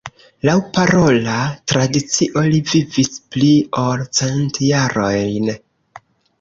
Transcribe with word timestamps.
Laŭ 0.47 0.53
parola 0.77 1.35
tradicio, 1.73 2.45
li 2.55 2.63
vivis 2.73 3.21
pli 3.37 3.53
ol 3.85 4.05
cent 4.23 4.61
jarojn. 4.73 5.55